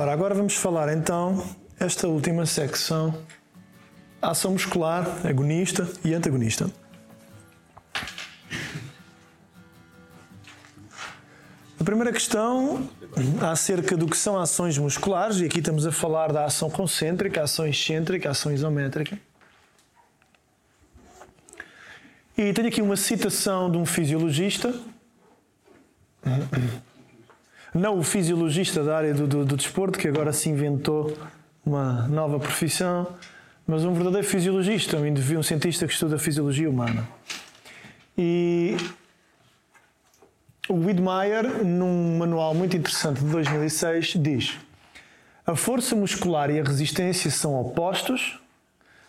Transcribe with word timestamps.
Ora, 0.00 0.12
agora 0.12 0.32
vamos 0.32 0.54
falar 0.54 0.96
então 0.96 1.44
esta 1.76 2.06
última 2.06 2.46
secção: 2.46 3.20
ação 4.22 4.52
muscular, 4.52 5.26
agonista 5.26 5.90
e 6.04 6.14
antagonista. 6.14 6.70
A 11.80 11.82
primeira 11.82 12.12
questão 12.12 12.88
acerca 13.40 13.96
do 13.96 14.06
que 14.06 14.16
são 14.16 14.38
ações 14.38 14.78
musculares, 14.78 15.40
e 15.40 15.46
aqui 15.46 15.58
estamos 15.58 15.84
a 15.84 15.90
falar 15.90 16.32
da 16.32 16.44
ação 16.44 16.70
concêntrica, 16.70 17.42
ação 17.42 17.66
excêntrica, 17.66 18.30
ação 18.30 18.52
isométrica. 18.52 19.18
E 22.36 22.52
tenho 22.52 22.68
aqui 22.68 22.80
uma 22.80 22.96
citação 22.96 23.68
de 23.68 23.76
um 23.76 23.84
fisiologista, 23.84 24.72
não 27.78 27.98
o 27.98 28.02
fisiologista 28.02 28.82
da 28.82 28.96
área 28.96 29.14
do, 29.14 29.26
do, 29.26 29.44
do 29.44 29.56
desporto, 29.56 29.98
que 29.98 30.08
agora 30.08 30.32
se 30.32 30.48
inventou 30.48 31.16
uma 31.64 32.08
nova 32.08 32.38
profissão, 32.38 33.06
mas 33.66 33.84
um 33.84 33.92
verdadeiro 33.92 34.26
fisiologista, 34.26 34.96
um 34.96 35.42
cientista 35.42 35.86
que 35.86 35.92
estuda 35.92 36.16
a 36.16 36.18
fisiologia 36.18 36.68
humana. 36.68 37.06
E 38.16 38.76
o 40.68 40.74
Widmeyer, 40.74 41.64
num 41.64 42.18
manual 42.18 42.54
muito 42.54 42.76
interessante 42.76 43.20
de 43.20 43.30
2006, 43.30 44.14
diz: 44.16 44.58
A 45.46 45.54
força 45.54 45.94
muscular 45.94 46.50
e 46.50 46.60
a 46.60 46.64
resistência 46.64 47.30
são 47.30 47.58
opostos 47.60 48.40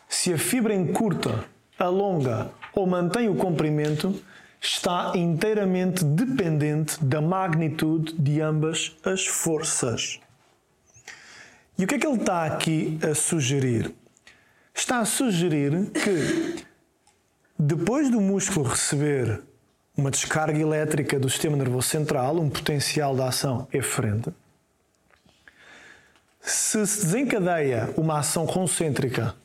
se 0.07 0.33
a 0.33 0.37
fibra 0.37 0.73
encurta, 0.73 1.45
alonga 1.77 2.49
ou 2.73 2.85
mantém 2.87 3.29
o 3.29 3.35
comprimento, 3.35 4.19
está 4.61 5.13
inteiramente 5.15 6.03
dependente 6.03 7.03
da 7.03 7.21
magnitude 7.21 8.13
de 8.13 8.41
ambas 8.41 8.95
as 9.03 9.25
forças. 9.25 10.19
E 11.77 11.85
o 11.85 11.87
que 11.87 11.95
é 11.95 11.99
que 11.99 12.05
ele 12.05 12.17
está 12.17 12.45
aqui 12.45 12.99
a 13.09 13.15
sugerir? 13.15 13.93
Está 14.73 14.99
a 14.99 15.05
sugerir 15.05 15.91
que 15.91 16.65
depois 17.57 18.09
do 18.09 18.19
músculo 18.19 18.67
receber 18.67 19.41
uma 19.95 20.11
descarga 20.11 20.57
elétrica 20.57 21.19
do 21.19 21.29
sistema 21.29 21.57
nervoso 21.57 21.87
central, 21.87 22.37
um 22.37 22.49
potencial 22.49 23.15
de 23.15 23.21
ação 23.21 23.67
eferente. 23.71 24.31
Se 26.41 26.85
se 26.87 27.05
desencadeia 27.05 27.93
uma 27.97 28.19
ação 28.19 28.47
concêntrica, 28.47 29.35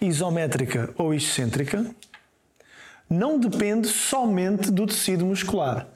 isométrica 0.00 0.90
ou 0.96 1.12
excêntrica, 1.12 1.84
não 3.08 3.38
depende 3.38 3.88
somente 3.88 4.70
do 4.70 4.86
tecido 4.86 5.24
muscular. 5.24 5.86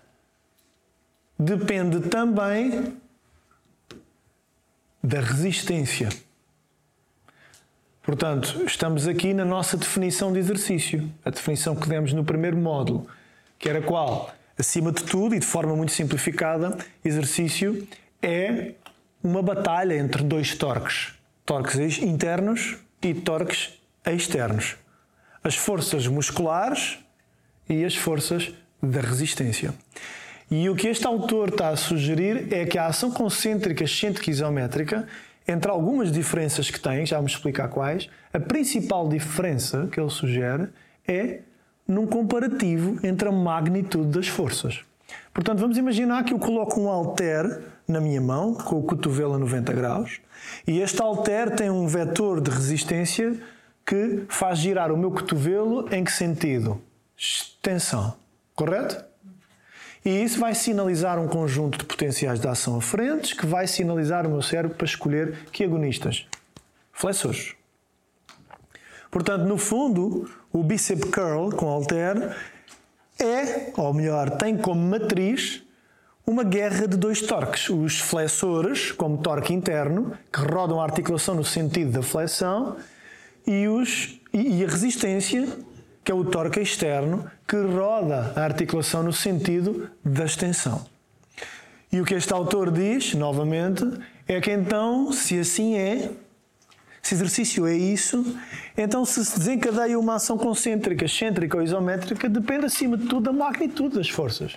Depende 1.39 2.01
também 2.09 2.97
da 5.03 5.21
resistência. 5.21 6.09
Portanto, 8.03 8.65
estamos 8.67 9.07
aqui 9.07 9.33
na 9.33 9.45
nossa 9.45 9.77
definição 9.77 10.33
de 10.33 10.39
exercício, 10.39 11.11
a 11.25 11.31
definição 11.31 11.75
que 11.75 11.89
demos 11.89 12.13
no 12.13 12.25
primeiro 12.25 12.57
módulo 12.57 13.07
que 13.63 13.69
era 13.69 13.81
qual? 13.81 14.35
Acima 14.59 14.91
de 14.91 15.05
tudo, 15.05 15.37
e 15.37 15.39
de 15.39 15.47
forma 15.47 15.77
muito 15.77 15.93
simplificada, 15.93 16.77
exercício 17.05 17.87
é 18.21 18.73
uma 19.23 19.41
batalha 19.41 19.95
entre 19.95 20.25
dois 20.25 20.57
torques. 20.57 21.15
Torques 21.47 21.99
internos 21.99 22.77
e 23.01 23.15
torques 23.15 23.81
externos. 24.05 24.75
As 25.43 25.57
forças 25.57 26.07
musculares 26.07 26.99
e 27.69 27.85
as 27.85 27.95
forças 27.95 28.53
da 28.83 29.01
resistência. 29.01 29.75
E 30.51 30.69
o 30.69 30.77
que 30.77 30.89
este 30.89 31.07
autor 31.07 31.49
está 31.49 31.71
a 31.71 31.77
sugerir 31.77 32.53
é 32.53 32.67
que 32.67 32.77
a 32.77 32.87
ação 32.87 33.11
concêntrica, 33.11 33.85
excêntrica 33.85 34.31
isométrica, 34.31 35.09
entre 35.47 35.71
algumas 35.71 36.13
diferenças 36.13 36.71
que 36.71 36.79
tem, 36.79 37.07
já 37.07 37.17
vamos 37.17 37.33
explicar 37.33 37.69
quais, 37.69 38.09
a 38.33 38.39
principal 38.39 39.09
diferença 39.09 39.89
que 39.91 39.99
ele 39.99 40.11
sugere 40.11 40.69
é 41.07 41.41
num 41.87 42.07
comparativo 42.07 42.99
entre 43.05 43.29
a 43.29 43.33
magnitude 43.33 44.09
das 44.09 44.29
forças. 44.29 44.81
Portanto, 45.33 45.59
vamos 45.59 45.77
imaginar 45.79 46.25
que 46.25 46.33
eu 46.33 46.39
coloco 46.39 46.81
um 46.81 46.89
halter 46.89 47.63
na 47.89 48.01
minha 48.01 48.21
mão, 48.21 48.55
com 48.55 48.79
o 48.79 48.83
cotovelo 48.83 49.35
a 49.35 49.39
90 49.39 49.73
graus, 49.73 50.21
e 50.67 50.81
este 50.81 51.01
halter 51.01 51.55
tem 51.57 51.71
um 51.71 51.87
vetor 51.87 52.41
de 52.41 52.51
resistência 52.51 53.41
que 53.93 54.25
faz 54.27 54.59
girar 54.59 54.91
o 54.91 54.97
meu 54.97 55.11
cotovelo 55.11 55.87
em 55.95 56.03
que 56.03 56.11
sentido? 56.11 56.81
Extensão. 57.15 58.15
Correto? 58.55 59.05
E 60.03 60.25
isso 60.25 60.41
vai 60.41 60.55
sinalizar 60.55 61.19
um 61.19 61.29
conjunto 61.29 61.77
de 61.77 61.85
potenciais 61.85 62.41
de 62.41 62.49
ação 62.49 62.79
aferentes 62.79 63.35
que 63.35 63.45
vai 63.45 63.67
sinalizar 63.67 64.27
o 64.27 64.31
meu 64.31 64.41
cérebro 64.41 64.79
para 64.79 64.87
escolher 64.87 65.41
que 65.53 65.63
agonistas? 65.63 66.27
Flexores. 66.91 67.55
Portanto, 69.11 69.45
no 69.45 69.59
fundo, 69.59 70.27
o 70.51 70.63
bicep 70.63 71.09
curl 71.11 71.51
com 71.51 71.67
halter 71.67 72.35
é, 73.21 73.73
ou 73.77 73.93
melhor, 73.93 74.31
tem 74.39 74.57
como 74.57 74.81
matriz 74.81 75.63
uma 76.27 76.45
guerra 76.45 76.89
de 76.89 76.97
dois 76.97 77.21
torques. 77.21 77.69
Os 77.69 78.01
flexores, 78.01 78.91
como 78.91 79.19
torque 79.19 79.53
interno, 79.53 80.17
que 80.33 80.41
rodam 80.41 80.81
a 80.81 80.85
articulação 80.85 81.35
no 81.35 81.45
sentido 81.45 81.93
da 81.93 82.03
flexão, 82.03 82.79
e, 83.47 83.69
os, 83.69 84.21
e 84.33 84.65
a 84.65 84.69
resistência, 84.69 85.47
que 86.05 86.11
é 86.11 86.15
o 86.15 86.25
torque 86.25 86.61
externo, 86.61 87.31
que 87.47 87.57
roda 87.57 88.33
a 88.37 88.43
articulação 88.43 89.03
no 89.03 89.13
sentido 89.13 89.91
da 90.05 90.25
extensão. 90.25 90.85
E 91.93 92.01
o 92.01 92.05
que 92.05 92.15
este 92.15 92.33
autor 92.33 92.71
diz, 92.71 93.15
novamente, 93.15 93.85
é 94.27 94.41
que 94.41 94.51
então, 94.51 95.13
se 95.13 95.39
assim 95.39 95.77
é, 95.77 96.11
se 97.03 97.15
exercício 97.15 97.67
é 97.67 97.75
isso, 97.75 98.25
então 98.77 99.05
se 99.05 99.25
se 99.25 99.39
desencadeia 99.39 99.99
uma 99.99 100.15
ação 100.15 100.39
concêntrica, 100.39 101.05
excêntrica 101.05 101.57
ou 101.57 101.63
isométrica, 101.63 102.29
depende 102.29 102.67
acima 102.67 102.97
de 102.97 103.07
tudo 103.07 103.25
da 103.25 103.33
magnitude 103.33 103.97
das 103.97 104.09
forças. 104.09 104.57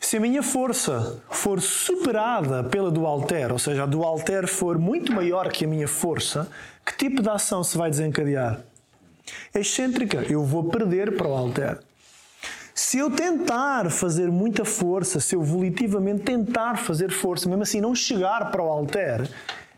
Se 0.00 0.16
a 0.16 0.20
minha 0.20 0.42
força 0.42 1.22
for 1.30 1.60
superada 1.60 2.64
pela 2.64 2.90
do 2.90 3.06
alter, 3.06 3.52
ou 3.52 3.58
seja, 3.58 3.84
a 3.84 3.86
do 3.86 4.02
alter 4.02 4.48
for 4.48 4.78
muito 4.78 5.12
maior 5.12 5.48
que 5.50 5.64
a 5.64 5.68
minha 5.68 5.86
força, 5.86 6.48
que 6.90 7.08
tipo 7.08 7.22
de 7.22 7.28
ação 7.28 7.62
se 7.62 7.78
vai 7.78 7.88
desencadear? 7.88 8.60
Excêntrica, 9.54 10.18
eu 10.28 10.44
vou 10.44 10.64
perder 10.64 11.16
para 11.16 11.28
o 11.28 11.32
alter. 11.32 11.78
Se 12.74 12.98
eu 12.98 13.10
tentar 13.10 13.90
fazer 13.90 14.30
muita 14.30 14.64
força, 14.64 15.20
se 15.20 15.34
eu 15.34 15.42
volitivamente 15.42 16.22
tentar 16.22 16.76
fazer 16.78 17.10
força, 17.10 17.48
mesmo 17.48 17.62
assim 17.62 17.80
não 17.80 17.94
chegar 17.94 18.50
para 18.50 18.62
o 18.62 18.68
alter, 18.68 19.28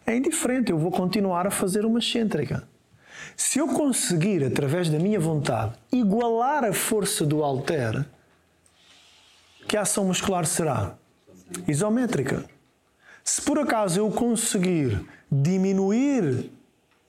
é 0.06 0.16
indiferente, 0.16 0.70
eu 0.70 0.78
vou 0.78 0.90
continuar 0.90 1.46
a 1.46 1.50
fazer 1.50 1.84
uma 1.84 1.98
excêntrica. 1.98 2.66
Se 3.36 3.58
eu 3.58 3.68
conseguir, 3.68 4.44
através 4.44 4.88
da 4.88 4.98
minha 4.98 5.20
vontade, 5.20 5.74
igualar 5.92 6.64
a 6.64 6.72
força 6.72 7.24
do 7.24 7.42
halter, 7.42 8.04
que 9.68 9.76
ação 9.76 10.04
muscular 10.04 10.46
será? 10.46 10.94
Isométrica. 11.68 12.44
Se 13.24 13.40
por 13.42 13.58
acaso 13.58 14.00
eu 14.00 14.10
conseguir 14.10 15.00
diminuir 15.30 16.50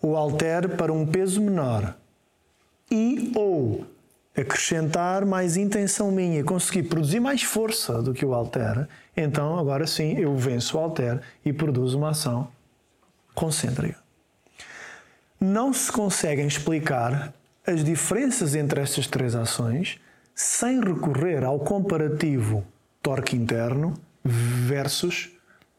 o 0.03 0.17
halter 0.17 0.75
para 0.75 0.91
um 0.91 1.05
peso 1.05 1.41
menor 1.41 1.95
e 2.91 3.31
ou 3.33 3.85
acrescentar 4.35 5.25
mais 5.25 5.55
intenção 5.55 6.11
minha, 6.11 6.43
conseguir 6.43 6.83
produzir 6.83 7.21
mais 7.21 7.41
força 7.41 8.01
do 8.01 8.13
que 8.13 8.25
o 8.25 8.33
halter, 8.33 8.87
então 9.15 9.57
agora 9.57 9.87
sim 9.87 10.17
eu 10.17 10.35
venço 10.35 10.77
o 10.77 10.79
halter 10.81 11.21
e 11.45 11.53
produzo 11.53 11.97
uma 11.97 12.09
ação 12.09 12.49
concêntrica. 13.33 13.97
Não 15.39 15.71
se 15.71 15.89
conseguem 15.89 16.47
explicar 16.47 17.33
as 17.65 17.81
diferenças 17.81 18.55
entre 18.55 18.81
estas 18.81 19.07
três 19.07 19.35
ações 19.35 20.01
sem 20.35 20.81
recorrer 20.81 21.45
ao 21.45 21.59
comparativo 21.59 22.65
torque 23.01 23.37
interno 23.37 23.93
versus 24.23 25.31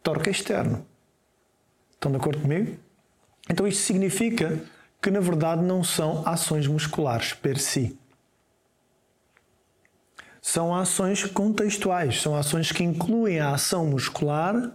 torque 0.02 0.30
externo. 0.30 0.86
Estão 1.92 2.10
de 2.10 2.16
acordo 2.16 2.40
comigo? 2.40 2.83
Então 3.48 3.66
isto 3.66 3.82
significa 3.82 4.60
que 5.00 5.10
na 5.10 5.20
verdade 5.20 5.62
não 5.62 5.84
são 5.84 6.26
ações 6.26 6.66
musculares 6.66 7.32
per 7.34 7.58
si. 7.58 7.98
São 10.40 10.74
ações 10.74 11.24
contextuais, 11.24 12.20
são 12.20 12.36
ações 12.36 12.70
que 12.70 12.82
incluem 12.82 13.40
a 13.40 13.54
ação 13.54 13.86
muscular 13.86 14.72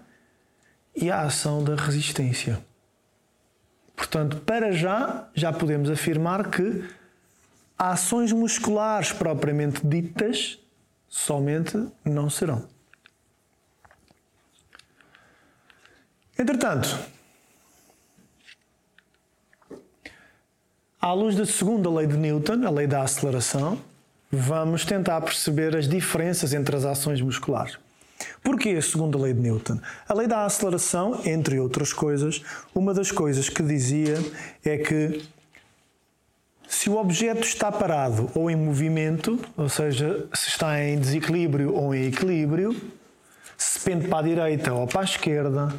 e 0.95 1.09
a 1.11 1.21
ação 1.21 1.63
da 1.63 1.75
resistência. 1.75 2.59
Portanto, 3.95 4.37
para 4.37 4.71
já, 4.71 5.27
já 5.35 5.51
podemos 5.51 5.89
afirmar 5.89 6.49
que 6.49 6.83
ações 7.77 8.31
musculares 8.31 9.11
propriamente 9.11 9.85
ditas 9.85 10.59
somente 11.07 11.77
não 12.03 12.29
serão. 12.29 12.67
Entretanto, 16.37 16.97
à 21.01 21.13
luz 21.13 21.35
da 21.35 21.45
segunda 21.45 21.89
lei 21.89 22.05
de 22.05 22.17
Newton, 22.17 22.65
a 22.65 22.69
lei 22.69 22.85
da 22.85 23.01
aceleração, 23.01 23.79
vamos 24.29 24.83
tentar 24.83 25.21
perceber 25.21 25.75
as 25.75 25.87
diferenças 25.87 26.53
entre 26.53 26.75
as 26.75 26.83
ações 26.83 27.21
musculares. 27.21 27.77
Porquê, 28.43 28.77
a 28.77 29.17
lei 29.17 29.33
de 29.33 29.39
Newton? 29.39 29.79
A 30.07 30.13
lei 30.13 30.27
da 30.27 30.43
aceleração, 30.43 31.21
entre 31.25 31.57
outras 31.57 31.93
coisas, 31.93 32.41
uma 32.75 32.93
das 32.93 33.11
coisas 33.11 33.47
que 33.47 33.63
dizia 33.63 34.17
é 34.63 34.77
que 34.77 35.21
se 36.67 36.89
o 36.89 36.97
objeto 36.97 37.41
está 37.41 37.71
parado 37.71 38.29
ou 38.35 38.51
em 38.51 38.55
movimento, 38.55 39.39
ou 39.55 39.69
seja, 39.69 40.27
se 40.33 40.49
está 40.49 40.83
em 40.83 40.99
desequilíbrio 40.99 41.73
ou 41.73 41.95
em 41.95 42.07
equilíbrio, 42.07 42.75
se 43.57 43.79
pende 43.79 44.07
para 44.07 44.19
a 44.19 44.21
direita 44.21 44.73
ou 44.73 44.85
para 44.85 45.01
a 45.01 45.03
esquerda, 45.05 45.73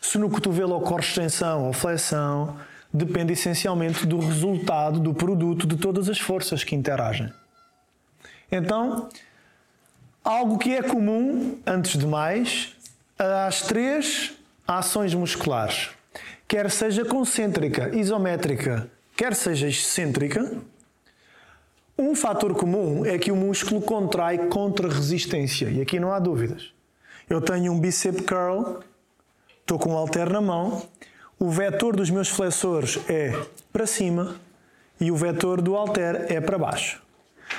se 0.00 0.18
no 0.18 0.30
cotovelo 0.30 0.76
ocorre 0.76 1.02
extensão 1.02 1.66
ou 1.66 1.72
flexão, 1.72 2.56
depende 2.92 3.32
essencialmente 3.32 4.06
do 4.06 4.18
resultado, 4.18 4.98
do 4.98 5.14
produto 5.14 5.66
de 5.66 5.76
todas 5.76 6.08
as 6.08 6.18
forças 6.18 6.64
que 6.64 6.74
interagem. 6.74 7.32
Então, 8.50 9.08
algo 10.24 10.58
que 10.58 10.74
é 10.74 10.82
comum, 10.82 11.58
antes 11.66 11.96
de 11.96 12.06
mais, 12.06 12.74
às 13.18 13.62
três 13.62 14.32
ações 14.66 15.14
musculares, 15.14 15.90
quer 16.48 16.70
seja 16.70 17.04
concêntrica, 17.04 17.94
isométrica, 17.94 18.90
quer 19.16 19.34
seja 19.34 19.68
excêntrica, 19.68 20.50
um 21.96 22.14
fator 22.14 22.54
comum 22.54 23.04
é 23.04 23.18
que 23.18 23.30
o 23.30 23.36
músculo 23.36 23.80
contrai 23.82 24.48
contra 24.48 24.88
resistência, 24.88 25.68
e 25.68 25.82
aqui 25.82 26.00
não 26.00 26.12
há 26.12 26.18
dúvidas. 26.18 26.72
Eu 27.28 27.40
tenho 27.40 27.72
um 27.72 27.78
bicep 27.78 28.22
curl, 28.22 28.80
estou 29.60 29.78
com 29.78 29.90
um 29.90 29.96
halter 29.96 30.28
na 30.30 30.40
mão, 30.40 30.82
o 31.40 31.50
vetor 31.50 31.96
dos 31.96 32.10
meus 32.10 32.28
flexores 32.28 33.00
é 33.08 33.32
para 33.72 33.86
cima 33.86 34.36
e 35.00 35.10
o 35.10 35.16
vetor 35.16 35.60
do 35.60 35.74
halter 35.74 36.26
é 36.28 36.40
para 36.40 36.56
baixo. 36.56 37.02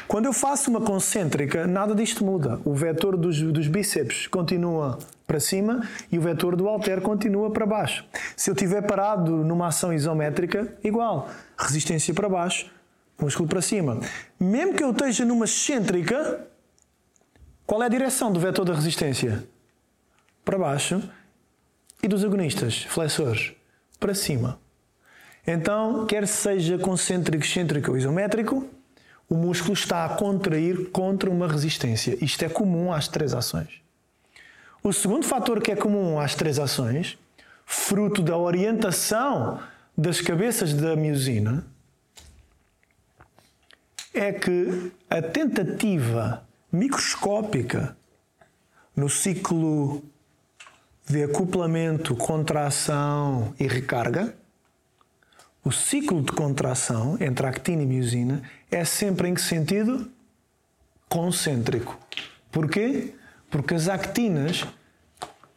Quando 0.07 0.25
eu 0.25 0.31
faço 0.31 0.69
uma 0.69 0.79
concêntrica, 0.79 1.67
nada 1.67 1.93
disto 1.93 2.23
muda. 2.23 2.61
O 2.63 2.73
vetor 2.73 3.17
dos, 3.17 3.41
dos 3.41 3.67
bíceps 3.67 4.27
continua 4.27 4.99
para 5.27 5.39
cima 5.39 5.85
e 6.09 6.17
o 6.17 6.21
vetor 6.21 6.55
do 6.55 6.67
halter 6.67 7.01
continua 7.01 7.51
para 7.51 7.65
baixo. 7.65 8.05
Se 8.37 8.49
eu 8.49 8.53
estiver 8.53 8.83
parado 8.83 9.31
numa 9.43 9.67
ação 9.67 9.91
isométrica, 9.91 10.73
igual. 10.81 11.29
Resistência 11.57 12.13
para 12.13 12.29
baixo, 12.29 12.71
músculo 13.19 13.49
para 13.49 13.61
cima. 13.61 13.99
Mesmo 14.39 14.75
que 14.75 14.83
eu 14.83 14.91
esteja 14.91 15.25
numa 15.25 15.45
excêntrica, 15.45 16.47
qual 17.65 17.83
é 17.83 17.87
a 17.87 17.89
direção 17.89 18.31
do 18.31 18.39
vetor 18.39 18.63
da 18.63 18.73
resistência? 18.73 19.43
para 20.43 20.57
baixo 20.57 21.01
e 22.01 22.07
dos 22.07 22.23
agonistas, 22.23 22.83
flexores, 22.83 23.53
para 24.01 24.15
cima. 24.15 24.59
Então, 25.45 26.05
quer 26.07 26.27
seja 26.27 26.77
concêntrico, 26.77 27.45
excêntrico 27.45 27.91
ou 27.91 27.97
isométrico, 27.97 28.67
o 29.29 29.35
músculo 29.35 29.73
está 29.73 30.03
a 30.03 30.09
contrair 30.09 30.89
contra 30.91 31.29
uma 31.29 31.47
resistência. 31.47 32.17
Isto 32.23 32.43
é 32.43 32.49
comum 32.49 32.91
às 32.91 33.07
três 33.07 33.33
ações. 33.33 33.81
O 34.83 34.91
segundo 34.91 35.25
fator 35.25 35.61
que 35.61 35.71
é 35.71 35.75
comum 35.75 36.19
às 36.19 36.35
três 36.35 36.59
ações, 36.59 37.17
fruto 37.65 38.21
da 38.21 38.35
orientação 38.35 39.59
das 39.97 40.19
cabeças 40.19 40.73
da 40.73 40.95
miosina, 40.95 41.65
é 44.13 44.33
que 44.33 44.91
a 45.09 45.21
tentativa 45.21 46.43
microscópica 46.71 47.95
no 48.95 49.07
ciclo 49.07 50.03
de 51.11 51.23
acoplamento, 51.23 52.15
contração 52.15 53.53
e 53.59 53.67
recarga, 53.67 54.33
o 55.63 55.71
ciclo 55.71 56.21
de 56.21 56.31
contração 56.31 57.17
entre 57.19 57.45
actina 57.45 57.83
e 57.83 57.85
miosina 57.85 58.41
é 58.71 58.83
sempre 58.85 59.27
em 59.27 59.33
que 59.33 59.41
sentido? 59.41 60.09
Concêntrico. 61.09 61.99
Porquê? 62.51 63.13
Porque 63.49 63.75
as 63.75 63.89
actinas, 63.89 64.65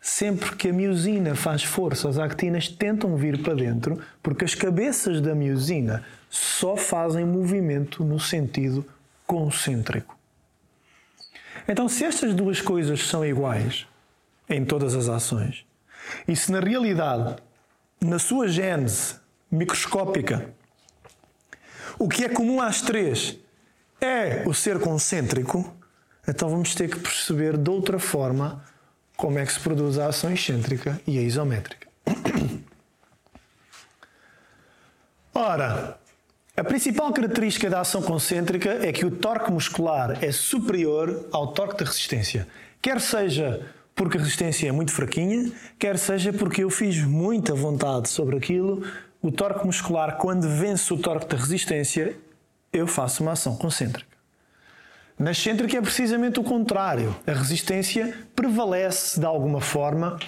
sempre 0.01 0.57
que 0.57 0.69
a 0.69 0.73
miosina 0.73 1.35
faz 1.35 1.63
força, 1.63 2.09
as 2.09 2.19
actinas 2.19 2.69
tentam 2.69 3.17
vir 3.17 3.43
para 3.43 3.55
dentro, 3.55 3.99
porque 4.23 4.45
as 4.45 4.55
cabeças 4.55 5.21
da 5.21 5.35
miosina 5.35 6.05
só 6.29 6.77
fazem 6.77 7.25
movimento 7.25 8.05
no 8.05 8.19
sentido 8.19 8.85
concêntrico. 9.27 10.19
Então, 11.67 11.89
se 11.89 12.05
estas 12.05 12.35
duas 12.35 12.61
coisas 12.61 13.07
são 13.07 13.25
iguais, 13.25 13.87
em 14.49 14.65
todas 14.65 14.95
as 14.95 15.09
ações. 15.09 15.65
E 16.29 16.37
se 16.37 16.53
na 16.53 16.61
realidade, 16.61 17.37
na 18.01 18.19
sua 18.19 18.49
gênese 18.49 19.17
microscópica, 19.51 20.51
o 21.99 22.09
que 22.09 22.25
é 22.25 22.29
comum 22.29 22.61
às 22.61 22.81
três 22.83 23.39
é 24.01 24.43
o 24.47 24.53
ser 24.53 24.79
concêntrico, 24.81 25.75
então 26.27 26.49
vamos 26.49 26.75
ter 26.75 26.91
que 26.91 26.99
perceber 26.99 27.57
de 27.57 27.71
outra 27.71 27.99
forma 27.99 28.65
como 29.17 29.39
é 29.39 29.47
que 29.47 29.53
se 29.53 29.61
produz 29.61 29.99
a 29.99 30.09
ação 30.09 30.33
excêntrica 30.33 31.01
e 31.07 31.19
a 31.19 31.23
isométrica. 31.23 31.89
Ora, 35.33 35.99
a 36.57 36.63
principal 36.63 37.13
característica 37.13 37.69
da 37.71 37.81
ação 37.81 38.01
concêntrica 38.03 38.71
é 38.87 38.93
que 38.93 39.05
o 39.05 39.11
torque 39.11 39.51
muscular 39.51 40.23
é 40.23 40.31
superior 40.31 41.29
ao 41.33 41.49
torque 41.49 41.79
de 41.79 41.85
resistência, 41.85 42.47
quer 42.81 43.01
seja 43.01 43.67
porque 43.95 44.19
a 44.19 44.21
resistência 44.21 44.69
é 44.69 44.73
muito 44.73 44.93
fraquinha, 44.93 45.53
quer 45.79 45.99
seja 45.99 46.33
porque 46.33 46.65
eu 46.65 46.71
fiz 46.71 47.03
muita 47.03 47.55
vontade 47.55 48.09
sobre 48.09 48.37
aquilo, 48.37 48.83
o 49.23 49.31
torque 49.31 49.65
muscular, 49.65 50.19
quando 50.19 50.49
vence 50.49 50.93
o 50.93 50.99
torque 50.99 51.27
da 51.29 51.37
resistência, 51.37 52.17
eu 52.73 52.87
faço 52.87 53.23
uma 53.23 53.33
ação 53.33 53.57
concêntrica. 53.57 54.15
Na 55.19 55.31
excêntrica 55.31 55.79
é 55.79 55.81
precisamente 55.81 56.41
o 56.41 56.45
contrário. 56.45 57.15
A 57.25 57.33
resistência 57.33 58.15
prevalece 58.35 59.21
de 59.21 59.25
alguma 59.25 59.61
forma 59.61 60.19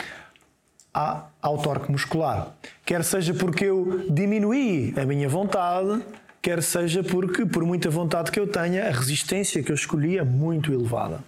ao 1.42 1.58
torque 1.58 1.90
muscular. 1.90 2.54
Quer 2.84 3.04
seja 3.04 3.34
porque 3.34 3.64
eu 3.64 4.06
diminuí 4.08 4.94
a 4.96 5.04
minha 5.04 5.28
vontade, 5.28 6.02
quer 6.40 6.62
seja 6.62 7.02
porque, 7.02 7.44
por 7.44 7.64
muita 7.64 7.90
vontade 7.90 8.30
que 8.30 8.40
eu 8.40 8.46
tenha, 8.46 8.86
a 8.86 8.90
resistência 8.92 9.62
que 9.62 9.70
eu 9.70 9.74
escolhi 9.74 10.16
é 10.16 10.24
muito 10.24 10.72
elevada. 10.72 11.22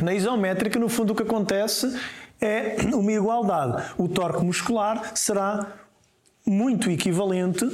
Na 0.00 0.12
isométrica, 0.12 0.78
no 0.78 0.88
fundo, 0.88 1.12
o 1.12 1.16
que 1.16 1.22
acontece 1.22 1.98
é 2.40 2.76
uma 2.92 3.12
igualdade. 3.12 3.92
O 3.96 4.08
torque 4.08 4.44
muscular 4.44 5.16
será 5.16 5.66
muito 6.44 6.90
equivalente 6.90 7.64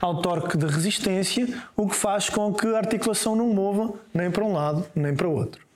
ao 0.00 0.20
torque 0.20 0.56
de 0.56 0.66
resistência, 0.66 1.48
o 1.76 1.88
que 1.88 1.94
faz 1.94 2.28
com 2.28 2.52
que 2.52 2.66
a 2.68 2.78
articulação 2.78 3.34
não 3.34 3.52
mova 3.52 3.94
nem 4.14 4.30
para 4.30 4.44
um 4.44 4.52
lado 4.52 4.86
nem 4.94 5.14
para 5.14 5.28
o 5.28 5.34
outro. 5.34 5.66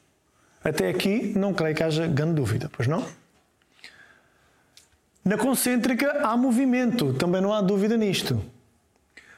Até 0.63 0.89
aqui 0.89 1.33
não 1.37 1.53
creio 1.53 1.75
que 1.75 1.83
haja 1.83 2.07
grande 2.07 2.35
dúvida, 2.35 2.71
pois 2.73 2.87
não? 2.87 3.05
Na 5.25 5.37
concêntrica 5.37 6.21
há 6.25 6.37
movimento, 6.37 7.15
também 7.15 7.41
não 7.41 7.53
há 7.53 7.61
dúvida 7.61 7.97
nisto. 7.97 8.43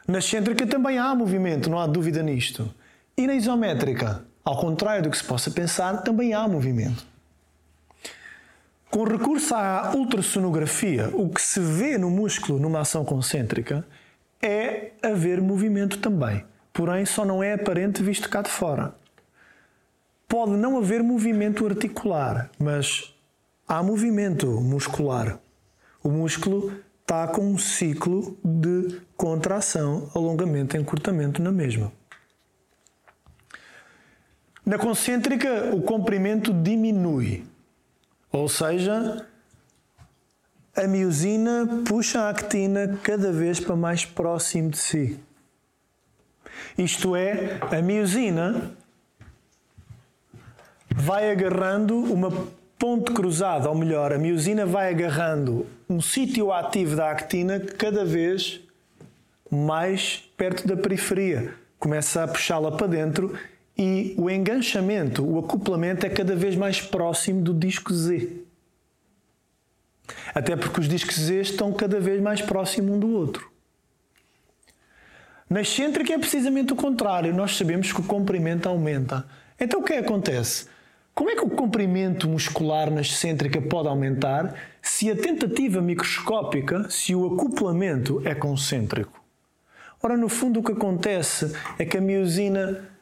Na 0.07 0.19
excêntrica 0.19 0.67
também 0.67 0.99
há 0.99 1.15
movimento, 1.15 1.71
não 1.71 1.79
há 1.79 1.87
dúvida 1.87 2.23
nisto. 2.23 2.73
E 3.17 3.27
na 3.27 3.35
isométrica? 3.35 4.25
Ao 4.45 4.59
contrário 4.59 5.05
do 5.05 5.11
que 5.11 5.17
se 5.17 5.25
possa 5.25 5.51
pensar, 5.51 6.03
também 6.03 6.35
há 6.35 6.47
movimento. 6.47 7.07
Com 8.91 9.05
recurso 9.05 9.55
à 9.55 9.93
ultrassonografia, 9.97 11.11
o 11.15 11.31
que 11.31 11.41
se 11.41 11.59
vê 11.59 11.97
no 11.97 12.11
músculo 12.11 12.59
numa 12.59 12.81
ação 12.81 13.05
concêntrica 13.05 13.85
é 14.43 14.93
haver 15.03 15.41
movimento 15.41 15.99
também, 15.99 16.45
porém 16.73 17.07
só 17.07 17.25
não 17.25 17.43
é 17.43 17.55
aparente 17.55 18.03
visto 18.03 18.29
cá 18.29 18.43
de 18.43 18.51
fora. 18.51 18.95
Pode 20.29 20.53
não 20.53 20.77
haver 20.77 21.03
movimento 21.03 21.67
articular, 21.67 22.51
mas 22.59 23.15
há 23.67 23.83
movimento 23.83 24.47
muscular. 24.61 25.39
O 26.03 26.11
músculo 26.11 26.71
está 27.01 27.27
com 27.29 27.41
um 27.41 27.57
ciclo 27.57 28.39
de 28.45 29.01
contração, 29.17 30.11
alongamento, 30.15 30.77
encurtamento 30.77 31.43
na 31.43 31.51
mesma. 31.51 31.91
Na 34.65 34.79
concêntrica, 34.79 35.75
o 35.75 35.83
comprimento 35.83 36.51
diminui, 36.51 37.45
ou 38.33 38.49
seja, 38.49 39.27
a 40.75 40.87
miosina 40.89 41.83
puxa 41.87 42.23
a 42.23 42.31
actina 42.31 42.99
cada 43.03 43.31
vez 43.31 43.61
para 43.61 43.77
mais 43.77 44.07
próximo 44.07 44.71
de 44.71 44.79
si. 44.79 45.21
Isto 46.79 47.15
é, 47.15 47.59
a 47.71 47.83
miosina 47.83 48.73
vai 50.89 51.31
agarrando 51.31 51.97
uma 51.97 52.31
ponte 52.79 53.13
cruzada, 53.13 53.69
ou 53.69 53.77
melhor, 53.77 54.15
a 54.15 54.19
miosina 54.19 54.65
vai 54.65 54.89
agarrando 54.89 55.67
um 55.89 56.01
sítio 56.01 56.51
ativo 56.51 56.97
da 56.97 57.11
actina 57.11 57.61
cada 57.61 58.03
vez 58.03 58.61
mais 59.51 60.25
perto 60.39 60.67
da 60.67 60.77
periferia. 60.77 61.55
Começa 61.79 62.25
a 62.25 62.29
puxá-la 62.29 62.73
para 62.73 62.87
dentro 62.87 63.39
e 63.77 64.15
o 64.17 64.31
enganchamento, 64.31 65.25
o 65.25 65.39
acoplamento 65.39 66.07
é 66.07 66.11
cada 66.11 66.37
vez 66.37 66.55
mais 66.55 66.81
próximo 66.81 67.43
do 67.43 67.53
disco 67.53 67.93
Z. 67.93 68.45
Até 70.35 70.55
porque 70.57 70.81
os 70.81 70.89
discos 70.89 71.17
Z 71.17 71.41
estão 71.41 71.73
cada 71.73 71.99
vez 71.99 72.21
mais 72.21 72.41
próximos 72.41 72.93
um 72.93 72.99
do 72.99 73.09
outro. 73.09 73.51
Na 75.49 75.61
excêntrica 75.61 76.13
é 76.13 76.19
precisamente 76.19 76.73
o 76.73 76.77
contrário. 76.77 77.35
Nós 77.35 77.57
sabemos 77.57 77.93
que 77.93 78.01
o 78.01 78.05
comprimento 78.05 78.69
aumenta. 78.69 79.27
Então 79.59 79.81
o 79.81 79.83
que 79.83 79.93
é 79.93 79.99
acontece? 79.99 80.67
Como 81.15 81.31
é 81.31 81.37
que 81.37 81.45
o 81.45 81.51
comprimento 81.51 82.29
muscular 82.29 82.91
na 82.91 83.01
excêntrica 83.01 83.61
pode 83.61 83.89
aumentar 83.89 84.55
se 84.83 85.11
a 85.11 85.17
tentativa 85.17 85.81
microscópica, 85.81 86.91
se 86.91 87.15
o 87.15 87.35
acoplamento 87.35 88.21
é 88.25 88.35
concêntrico? 88.35 89.23
Ora, 90.03 90.17
no 90.17 90.29
fundo, 90.29 90.61
o 90.61 90.63
que 90.63 90.73
acontece 90.73 91.55
é 91.79 91.85
que 91.85 91.97
a 91.97 92.01
miosina 92.01 92.94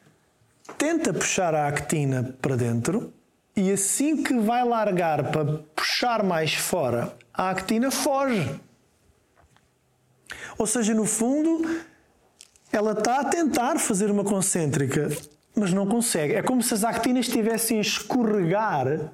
tenta 0.77 1.13
puxar 1.13 1.53
a 1.53 1.67
actina 1.67 2.35
para 2.41 2.55
dentro 2.55 3.13
e 3.55 3.71
assim 3.71 4.23
que 4.23 4.33
vai 4.39 4.63
largar 4.63 5.31
para 5.31 5.45
puxar 5.75 6.23
mais 6.23 6.53
fora, 6.53 7.15
a 7.33 7.49
actina 7.49 7.91
foge. 7.91 8.59
Ou 10.57 10.65
seja, 10.65 10.93
no 10.93 11.05
fundo, 11.05 11.81
ela 12.71 12.93
está 12.93 13.19
a 13.19 13.25
tentar 13.25 13.77
fazer 13.77 14.09
uma 14.09 14.23
concêntrica, 14.23 15.09
mas 15.55 15.71
não 15.71 15.85
consegue. 15.85 16.33
É 16.33 16.41
como 16.41 16.63
se 16.63 16.73
as 16.73 16.83
actinas 16.83 17.27
estivessem 17.27 17.77
a 17.77 17.81
escorregar 17.81 19.11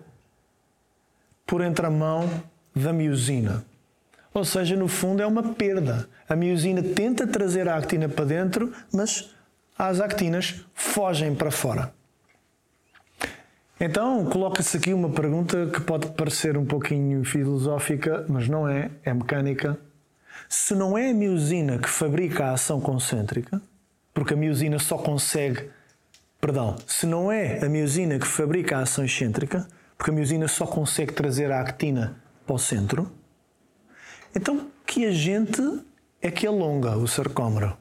por 1.45 1.61
entre 1.61 1.85
a 1.85 1.89
mão 1.89 2.29
da 2.75 2.93
miosina. 2.93 3.65
Ou 4.33 4.45
seja, 4.45 4.75
no 4.75 4.87
fundo 4.87 5.21
é 5.21 5.25
uma 5.25 5.43
perda. 5.43 6.07
A 6.27 6.35
miosina 6.35 6.81
tenta 6.81 7.25
trazer 7.25 7.67
a 7.67 7.75
actina 7.75 8.07
para 8.07 8.25
dentro, 8.25 8.71
mas 8.93 9.35
as 9.79 10.01
actinas 10.01 10.65
fogem 10.73 11.33
para 11.33 11.49
fora. 11.49 11.93
Então, 13.79 14.25
coloca-se 14.25 14.75
aqui 14.75 14.93
uma 14.93 15.09
pergunta 15.09 15.67
que 15.67 15.79
pode 15.79 16.07
parecer 16.11 16.57
um 16.57 16.65
pouquinho 16.65 17.23
filosófica, 17.23 18.25
mas 18.27 18.49
não 18.49 18.67
é, 18.67 18.91
é 19.05 19.13
mecânica. 19.13 19.79
Se 20.49 20.75
não 20.75 20.97
é 20.97 21.11
a 21.11 21.13
miosina 21.13 21.79
que 21.79 21.87
fabrica 21.87 22.47
a 22.47 22.53
ação 22.53 22.81
concêntrica, 22.81 23.61
porque 24.13 24.33
a 24.33 24.37
miosina 24.37 24.79
só 24.79 24.97
consegue, 24.97 25.69
perdão, 26.41 26.75
se 26.85 27.05
não 27.05 27.31
é 27.31 27.63
a 27.63 27.69
miosina 27.69 28.19
que 28.19 28.27
fabrica 28.27 28.77
a 28.77 28.81
ação 28.81 29.05
excêntrica, 29.05 29.65
porque 29.97 30.11
a 30.11 30.13
miosina 30.13 30.49
só 30.49 30.67
consegue 30.67 31.13
trazer 31.13 31.49
a 31.49 31.61
actina 31.61 32.21
para 32.45 32.55
o 32.55 32.59
centro, 32.59 33.09
então 34.35 34.69
que 34.85 35.05
agente 35.05 35.61
é 36.21 36.29
que 36.29 36.45
alonga 36.45 36.97
o 36.97 37.07
sarcómero? 37.07 37.77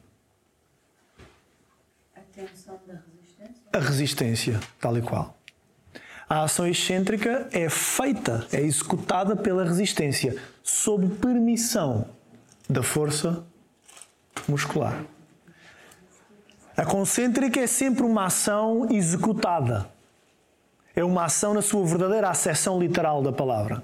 A 2.15 2.21
tensão 2.21 2.79
da 2.87 2.93
resistência? 2.93 3.58
A 3.71 3.77
resistência, 3.77 4.59
tal 4.81 4.97
e 4.97 5.01
qual. 5.01 5.37
A 6.27 6.43
ação 6.43 6.67
excêntrica 6.67 7.47
é 7.51 7.69
feita, 7.69 8.47
é 8.51 8.61
executada 8.61 9.35
pela 9.35 9.63
resistência, 9.63 10.35
sob 10.63 11.07
permissão 11.15 12.05
da 12.67 12.81
força 12.81 13.43
muscular. 14.47 15.03
A 16.75 16.85
concêntrica 16.85 17.59
é 17.59 17.67
sempre 17.67 18.03
uma 18.03 18.25
ação 18.25 18.87
executada. 18.89 19.89
É 20.95 21.03
uma 21.03 21.25
ação 21.25 21.53
na 21.53 21.61
sua 21.61 21.85
verdadeira 21.85 22.29
acessão 22.29 22.79
literal 22.79 23.21
da 23.21 23.31
palavra. 23.31 23.83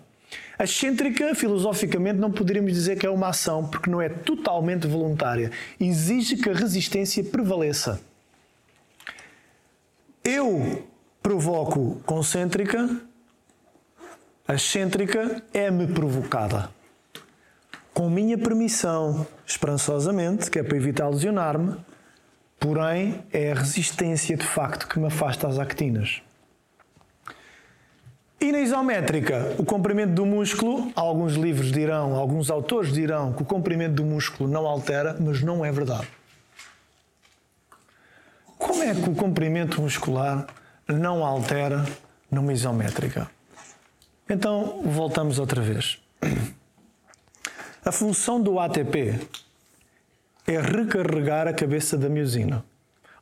A 0.57 0.63
excêntrica, 0.63 1.35
filosoficamente, 1.35 2.19
não 2.19 2.31
poderíamos 2.31 2.73
dizer 2.73 2.97
que 2.97 3.05
é 3.05 3.09
uma 3.09 3.29
ação, 3.29 3.67
porque 3.67 3.89
não 3.89 4.01
é 4.01 4.09
totalmente 4.09 4.87
voluntária. 4.87 5.51
Exige 5.79 6.37
que 6.37 6.49
a 6.49 6.53
resistência 6.53 7.23
prevaleça. 7.23 7.99
Eu 10.27 10.83
provoco 11.21 12.01
concêntrica, 12.03 12.99
excêntrica 14.49 15.43
é-me 15.53 15.85
provocada. 15.85 16.71
Com 17.93 18.09
minha 18.09 18.35
permissão, 18.35 19.27
esperançosamente, 19.45 20.49
que 20.49 20.57
é 20.57 20.63
para 20.63 20.77
evitar 20.77 21.07
lesionar-me, 21.09 21.77
porém 22.59 23.23
é 23.31 23.51
a 23.51 23.53
resistência 23.55 24.35
de 24.35 24.47
facto 24.47 24.87
que 24.87 24.97
me 24.97 25.05
afasta 25.05 25.47
as 25.47 25.59
actinas. 25.59 26.23
E 28.41 28.51
na 28.51 28.61
isométrica, 28.61 29.53
o 29.59 29.63
comprimento 29.63 30.13
do 30.13 30.25
músculo, 30.25 30.91
alguns 30.95 31.35
livros 31.35 31.71
dirão, 31.71 32.15
alguns 32.15 32.49
autores 32.49 32.91
dirão 32.91 33.31
que 33.31 33.43
o 33.43 33.45
comprimento 33.45 33.93
do 33.93 34.03
músculo 34.03 34.49
não 34.49 34.65
altera, 34.65 35.15
mas 35.19 35.43
não 35.43 35.63
é 35.63 35.71
verdade. 35.71 36.07
É 38.85 38.93
que 38.93 39.09
o 39.09 39.15
comprimento 39.15 39.81
muscular 39.81 40.45
não 40.87 41.25
altera 41.25 41.83
numa 42.29 42.53
isométrica? 42.53 43.27
Então, 44.29 44.83
voltamos 44.83 45.39
outra 45.39 45.59
vez. 45.59 45.99
A 47.83 47.91
função 47.91 48.39
do 48.39 48.59
ATP 48.59 49.27
é 50.45 50.61
recarregar 50.61 51.47
a 51.47 51.53
cabeça 51.53 51.97
da 51.97 52.07
miosina, 52.07 52.63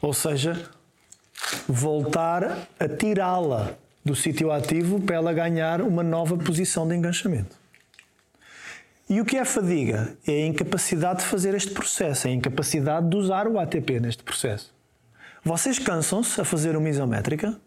ou 0.01 0.13
seja, 0.13 0.69
voltar 1.65 2.67
a 2.77 2.87
tirá-la 2.89 3.71
do 4.03 4.17
sítio 4.17 4.51
ativo 4.51 4.99
para 4.99 5.15
ela 5.15 5.31
ganhar 5.31 5.81
uma 5.81 6.03
nova 6.03 6.35
posição 6.35 6.85
de 6.85 6.93
enganchamento. 6.93 7.55
E 9.09 9.21
o 9.21 9.25
que 9.25 9.37
é 9.37 9.45
fadiga? 9.45 10.17
É 10.27 10.43
a 10.43 10.45
incapacidade 10.45 11.19
de 11.19 11.25
fazer 11.25 11.53
este 11.55 11.71
processo, 11.71 12.27
é 12.27 12.31
a 12.31 12.33
incapacidade 12.33 13.07
de 13.07 13.15
usar 13.15 13.47
o 13.47 13.57
ATP 13.57 14.01
neste 14.01 14.23
processo. 14.23 14.72
Vocês 15.43 15.77
cansam-se 15.77 16.39
a 16.39 16.45
fazer 16.45 16.75
uma 16.75 16.89
isométrica? 16.89 17.59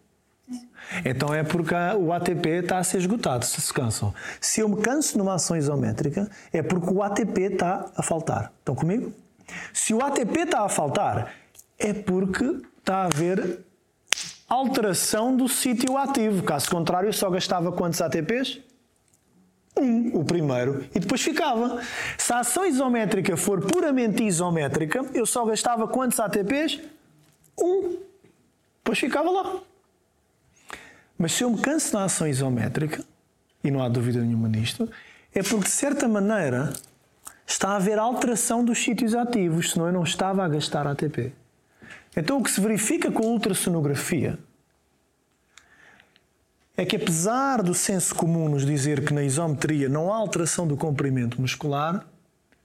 Então 1.05 1.35
é 1.35 1.43
porque 1.43 1.75
o 1.99 2.13
ATP 2.13 2.49
está 2.49 2.79
a 2.79 2.85
ser 2.85 2.99
esgotado, 2.99 3.45
se 3.45 3.61
se 3.61 3.73
cansam. 3.73 4.15
Se 4.41 4.61
eu 4.61 4.69
me 4.69 4.81
canso 4.81 5.19
numa 5.19 5.35
ação 5.35 5.57
isométrica, 5.57 6.31
é 6.53 6.63
porque 6.63 6.93
o 6.93 7.03
ATP 7.03 7.43
está 7.43 7.91
a 7.97 8.03
faltar. 8.03 8.53
Estão 8.61 8.75
comigo? 8.75 9.13
Se 9.73 9.93
o 9.93 10.03
ATP 10.03 10.41
está 10.41 10.63
a 10.63 10.69
faltar, 10.69 11.33
é 11.79 11.93
porque 11.93 12.45
está 12.79 12.99
a 12.99 13.05
haver 13.07 13.61
alteração 14.49 15.37
do 15.37 15.49
sítio 15.49 15.97
ativo. 15.97 16.43
Caso 16.43 16.71
contrário, 16.71 17.09
eu 17.09 17.13
só 17.13 17.29
gastava 17.29 17.73
quantos 17.73 18.01
ATPs? 18.01 18.61
Um, 19.79 20.21
o 20.21 20.25
primeiro, 20.25 20.87
e 20.95 20.99
depois 20.99 21.21
ficava. 21.21 21.83
Se 22.17 22.33
a 22.33 22.39
ação 22.39 22.65
isométrica 22.65 23.37
for 23.37 23.61
puramente 23.61 24.23
isométrica, 24.23 25.05
eu 25.13 25.27
só 25.27 25.45
gastava 25.45 25.87
quantos 25.87 26.19
ATPs? 26.19 26.81
Um. 27.59 27.99
Depois 28.79 28.99
ficava 28.99 29.31
lá. 29.31 29.61
Mas 31.19 31.33
se 31.33 31.45
eu 31.45 31.51
me 31.51 31.61
canso 31.61 31.95
na 31.95 32.05
ação 32.05 32.27
isométrica, 32.29 33.05
e 33.65 33.71
não 33.71 33.83
há 33.83 33.89
dúvida 33.89 34.21
nenhuma 34.21 34.49
nisto, 34.49 34.89
é 35.35 35.43
porque 35.43 35.65
de 35.65 35.71
certa 35.71 36.07
maneira 36.07 36.73
está 37.47 37.71
a 37.71 37.77
haver 37.77 37.99
alteração 37.99 38.65
dos 38.65 38.79
sítios 38.79 39.15
ativos, 39.15 39.73
senão 39.73 39.87
eu 39.87 39.93
não 39.93 40.03
estava 40.03 40.45
a 40.45 40.49
gastar 40.49 40.87
ATP. 40.87 41.33
Então, 42.17 42.39
o 42.39 42.43
que 42.43 42.51
se 42.51 42.61
verifica 42.61 43.11
com 43.11 43.23
a 43.25 43.31
ultrassonografia 43.31 44.39
é 46.77 46.85
que, 46.85 46.97
apesar 46.97 47.63
do 47.63 47.75
senso 47.75 48.15
comum 48.15 48.49
nos 48.49 48.67
dizer 48.67 49.05
que 49.05 49.15
na 49.15 49.23
isometria 49.23 49.89
não 49.89 50.13
há 50.13 50.17
alteração 50.17 50.67
do 50.67 50.77
comprimento 50.77 51.41
muscular, 51.41 52.07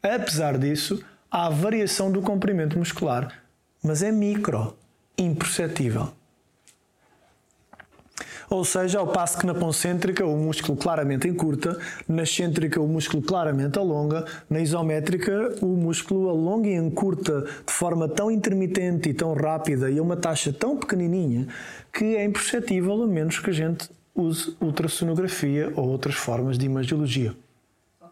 apesar 0.02 0.58
disso, 0.58 1.04
há 1.30 1.50
variação 1.50 2.12
do 2.12 2.22
comprimento 2.22 2.78
muscular, 2.78 3.42
mas 3.84 4.04
é 4.04 4.12
micro, 4.12 4.78
imperceptível. 5.22 6.10
Ou 8.50 8.66
seja, 8.66 9.00
ao 9.00 9.08
passo 9.08 9.38
que 9.38 9.46
na 9.46 9.54
concêntrica 9.54 10.26
o 10.26 10.36
músculo 10.36 10.78
claramente 10.78 11.26
encurta, 11.26 11.80
na 12.06 12.24
excêntrica 12.24 12.82
o 12.82 12.88
músculo 12.88 13.24
claramente 13.24 13.80
alonga, 13.80 14.26
na 14.50 14.60
isométrica 14.60 15.56
o 15.62 15.68
músculo 15.68 16.28
alonga 16.28 16.68
e 16.68 16.76
encurta 16.76 17.46
de 17.66 17.72
forma 17.72 18.10
tão 18.10 18.30
intermitente 18.30 19.08
e 19.08 19.14
tão 19.14 19.34
rápida 19.34 19.90
e 19.90 19.98
a 19.98 20.02
uma 20.02 20.18
taxa 20.18 20.52
tão 20.52 20.76
pequenininha 20.76 21.48
que 21.94 22.18
é 22.18 22.26
imperceptível 22.26 23.02
a 23.02 23.08
menos 23.08 23.40
que 23.40 23.50
a 23.50 23.54
gente 23.54 23.90
use 24.14 24.54
ultrassonografia 24.60 25.72
ou 25.78 25.88
outras 25.88 26.16
formas 26.16 26.58
de 26.58 26.66
imagiologia. 26.66 27.34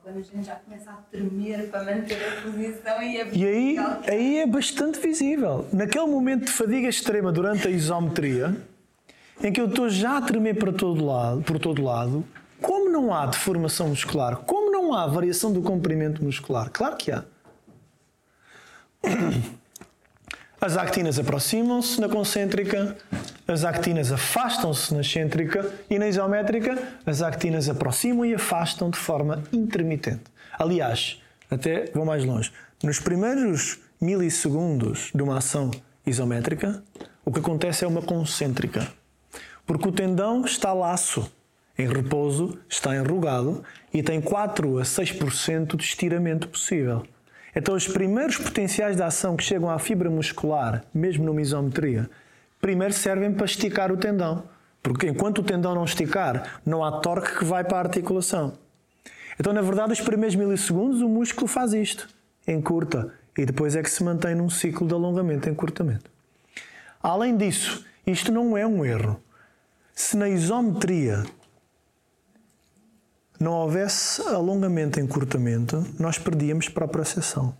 Quando 0.09 0.21
a 0.21 0.21
gente 0.23 0.47
já 0.47 0.55
começa 0.55 0.89
a 0.89 0.95
tremer 1.11 1.69
para 1.69 1.83
manter 1.83 2.15
a 2.15 2.41
posição 2.41 3.03
e 3.03 3.21
a 3.21 3.27
E 3.27 3.45
aí, 3.45 3.77
aí 4.07 4.37
é 4.39 4.47
bastante 4.47 4.99
visível. 4.99 5.67
Naquele 5.71 6.07
momento 6.07 6.45
de 6.45 6.51
fadiga 6.51 6.87
extrema 6.87 7.31
durante 7.31 7.67
a 7.67 7.69
isometria, 7.69 8.57
em 9.43 9.53
que 9.53 9.61
eu 9.61 9.67
estou 9.67 9.87
já 9.87 10.17
a 10.17 10.21
tremer 10.23 10.57
para 10.57 10.73
todo 10.73 11.05
lado, 11.05 11.43
por 11.43 11.59
todo 11.59 11.83
lado, 11.83 12.25
como 12.59 12.89
não 12.89 13.13
há 13.13 13.27
deformação 13.27 13.89
muscular? 13.89 14.37
Como 14.37 14.71
não 14.71 14.95
há 14.95 15.05
variação 15.05 15.53
do 15.53 15.61
comprimento 15.61 16.23
muscular? 16.23 16.71
Claro 16.71 16.97
que 16.97 17.11
há. 17.11 17.23
As 20.61 20.75
actinas 20.75 21.17
aproximam-se 21.17 22.01
na 22.01 22.09
concêntrica, 22.09 22.97
as 23.47 23.63
actinas 23.63 24.11
afastam-se 24.11 24.93
na 24.93 24.99
excêntrica 24.99 25.71
e 25.89 25.97
na 25.97 26.05
isométrica 26.09 26.77
as 27.05 27.21
actinas 27.21 27.69
aproximam 27.69 28.25
e 28.25 28.35
afastam 28.35 28.89
de 28.89 28.97
forma 28.97 29.41
intermitente. 29.53 30.23
Aliás, 30.57 31.21
até 31.49 31.89
vou 31.93 32.05
mais 32.05 32.25
longe. 32.25 32.51
Nos 32.83 32.99
primeiros 32.99 33.79
milissegundos 34.01 35.11
de 35.15 35.23
uma 35.23 35.37
ação 35.37 35.71
isométrica, 36.05 36.83
o 37.23 37.31
que 37.31 37.39
acontece 37.39 37.85
é 37.85 37.87
uma 37.87 38.01
concêntrica. 38.01 38.85
Porque 39.65 39.87
o 39.87 39.93
tendão 39.93 40.43
está 40.43 40.73
laço, 40.73 41.31
em 41.77 41.87
repouso, 41.87 42.59
está 42.67 42.93
enrugado 42.93 43.63
e 43.93 44.03
tem 44.03 44.19
4 44.19 44.79
a 44.79 44.83
6% 44.83 45.77
de 45.77 45.83
estiramento 45.83 46.49
possível. 46.49 47.05
Então, 47.55 47.75
os 47.75 47.87
primeiros 47.87 48.37
potenciais 48.37 48.95
de 48.95 49.03
ação 49.03 49.35
que 49.35 49.43
chegam 49.43 49.69
à 49.69 49.79
fibra 49.79 50.09
muscular, 50.09 50.83
mesmo 50.93 51.25
numa 51.25 51.41
isometria, 51.41 52.09
primeiro 52.61 52.93
servem 52.93 53.33
para 53.33 53.45
esticar 53.45 53.91
o 53.91 53.97
tendão, 53.97 54.43
Porque 54.81 55.07
enquanto 55.07 55.39
o 55.39 55.43
tendão 55.43 55.75
não 55.75 55.83
esticar, 55.83 56.61
não 56.65 56.83
há 56.83 56.99
torque 56.99 57.39
que 57.39 57.45
vai 57.45 57.63
para 57.63 57.77
a 57.77 57.81
articulação. 57.81 58.53
Então, 59.39 59.53
na 59.53 59.61
verdade, 59.61 59.93
os 59.93 60.01
primeiros 60.01 60.35
milissegundos 60.35 61.01
o 61.01 61.09
músculo 61.09 61.47
faz 61.47 61.73
isto, 61.73 62.07
encurta, 62.47 63.13
e 63.37 63.45
depois 63.45 63.75
é 63.75 63.83
que 63.83 63.89
se 63.89 64.03
mantém 64.03 64.35
num 64.35 64.49
ciclo 64.49 64.87
de 64.87 64.93
alongamento 64.93 65.47
e 65.47 65.51
encurtamento. 65.51 66.09
Além 67.01 67.37
disso, 67.37 67.85
isto 68.05 68.31
não 68.31 68.57
é 68.57 68.65
um 68.65 68.85
erro. 68.85 69.21
Se 69.93 70.17
na 70.17 70.29
isometria 70.29 71.23
não 73.39 73.53
houvesse 73.53 74.21
alongamento 74.21 74.99
e 74.99 75.03
encurtamento, 75.03 75.85
nós 75.97 76.17
perdíamos 76.17 76.67
para 76.67 76.85
a 76.85 76.89
percepção. 76.89 77.55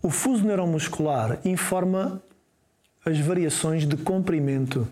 O 0.00 0.10
fuso 0.10 0.44
neuromuscular 0.44 1.40
informa 1.44 2.22
as 3.04 3.18
variações 3.18 3.86
de 3.86 3.96
comprimento 3.96 4.86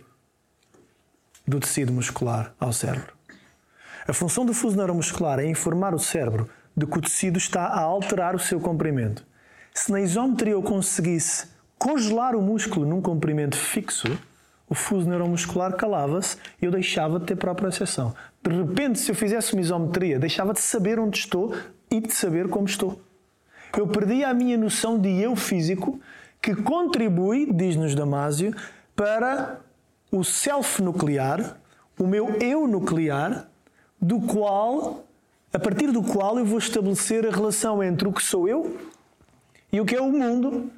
do 1.47 1.61
tecido 1.61 1.93
muscular 1.93 2.53
ao 2.59 2.73
cérebro. 2.73 3.13
A 4.09 4.13
função 4.13 4.45
do 4.45 4.53
fuso 4.53 4.77
neuromuscular 4.77 5.39
é 5.39 5.47
informar 5.47 5.95
o 5.95 5.99
cérebro 5.99 6.49
de 6.77 6.87
que 6.87 6.99
o 6.99 7.03
tecido 7.03 7.39
está 7.39 7.67
a 7.67 7.81
alterar 7.81 8.35
o 8.35 8.39
seu 8.39 8.59
comprimento. 8.59 9.25
Se 9.73 9.93
na 9.93 10.01
isometria 10.01 10.53
eu 10.53 10.63
conseguisse 10.63 11.47
congelar 11.79 12.35
o 12.35 12.43
músculo 12.43 12.87
num 12.87 13.01
comprimento 13.01 13.57
fixo, 13.57 14.19
o 14.75 14.77
fuso 14.77 15.09
neuromuscular 15.09 15.77
calava-se 15.77 16.37
e 16.61 16.65
eu 16.65 16.71
deixava 16.73 17.21
de 17.21 17.27
ter 17.27 17.37
própria 17.37 17.69
percepção. 17.69 18.13
De 18.43 18.51
repente, 18.51 18.99
se 18.99 19.11
eu 19.11 19.15
fizesse 19.15 19.53
uma 19.53 19.63
isometria, 19.63 20.19
deixava 20.19 20.53
de 20.53 20.61
saber 20.61 20.99
onde 20.99 21.17
estou 21.17 21.55
e 21.89 22.01
de 22.01 22.13
saber 22.13 22.49
como 22.49 22.67
estou. 22.67 23.01
Eu 23.79 23.87
perdia 23.87 24.29
a 24.29 24.35
minha 24.35 24.59
noção 24.59 24.99
de 24.99 25.09
eu 25.21 25.37
físico 25.37 26.01
que 26.43 26.57
contribui, 26.57 27.53
diz-nos 27.53 27.95
Damásio, 27.95 28.53
para 28.97 29.61
o 30.11 30.25
self 30.25 30.83
nuclear, 30.83 31.57
o 31.97 32.07
meu 32.07 32.31
eu 32.41 32.67
nuclear, 32.67 33.49
do 34.01 34.21
qual, 34.21 35.05
a 35.53 35.59
partir 35.59 35.93
do 35.93 36.03
qual 36.03 36.37
eu 36.37 36.45
vou 36.45 36.59
estabelecer 36.59 37.25
a 37.27 37.31
relação 37.31 37.81
entre 37.81 38.09
o 38.09 38.13
que 38.13 38.23
sou 38.23 38.49
eu 38.49 38.77
e 39.73 39.81
o 39.81 39.85
que 39.85 39.95
é 39.95 40.01
o 40.01 40.11
mundo, 40.11 40.71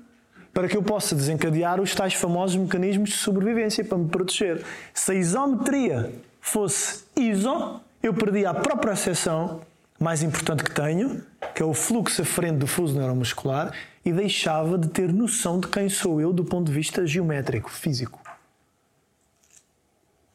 para 0.56 0.68
que 0.68 0.74
eu 0.74 0.82
possa 0.82 1.14
desencadear 1.14 1.78
os 1.82 1.94
tais 1.94 2.14
famosos 2.14 2.56
mecanismos 2.56 3.10
de 3.10 3.16
sobrevivência 3.16 3.84
para 3.84 3.98
me 3.98 4.08
proteger. 4.08 4.64
Se 4.94 5.12
a 5.12 5.14
isometria 5.14 6.14
fosse 6.40 7.04
ISO, 7.14 7.78
eu 8.02 8.14
perdia 8.14 8.48
a 8.48 8.54
própria 8.54 8.96
seção 8.96 9.60
mais 10.00 10.22
importante 10.22 10.64
que 10.64 10.70
tenho, 10.70 11.22
que 11.54 11.62
é 11.62 11.66
o 11.66 11.74
fluxo 11.74 12.22
à 12.22 12.24
frente 12.24 12.56
do 12.56 12.66
fuso 12.66 12.98
neuromuscular, 12.98 13.74
e 14.02 14.10
deixava 14.10 14.78
de 14.78 14.88
ter 14.88 15.12
noção 15.12 15.60
de 15.60 15.68
quem 15.68 15.90
sou 15.90 16.22
eu 16.22 16.32
do 16.32 16.42
ponto 16.42 16.68
de 16.68 16.72
vista 16.72 17.06
geométrico, 17.06 17.70
físico. 17.70 18.18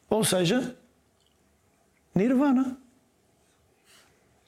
Ou 0.08 0.22
seja, 0.22 0.76
Nirvana. 2.14 2.76